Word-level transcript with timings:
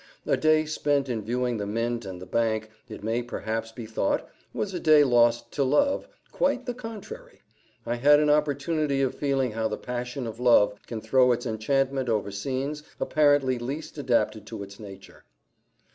A 0.25 0.35
day 0.35 0.65
spent 0.65 1.09
in 1.09 1.21
viewing 1.21 1.57
the 1.57 1.67
Mint 1.67 2.05
and 2.05 2.19
the 2.19 2.25
Bank, 2.25 2.71
it 2.89 3.03
may 3.03 3.21
perhaps 3.21 3.71
be 3.71 3.85
thought, 3.85 4.27
was 4.51 4.73
a 4.73 4.79
day 4.79 5.03
lost 5.03 5.51
to 5.51 5.63
love 5.63 6.07
quite 6.31 6.65
the 6.65 6.73
contrary; 6.73 7.41
I 7.85 7.97
had 7.97 8.19
an 8.19 8.27
opportunity 8.27 9.03
of 9.03 9.13
feeling 9.13 9.51
how 9.51 9.67
the 9.67 9.77
passion 9.77 10.25
of 10.25 10.39
love 10.39 10.75
can 10.87 11.01
throw 11.01 11.31
its 11.33 11.45
enchantment 11.45 12.09
over 12.09 12.31
scenes 12.31 12.81
apparently 12.99 13.59
least 13.59 13.95
adapted 13.99 14.47
to 14.47 14.63
its 14.63 14.79
nature. 14.79 15.23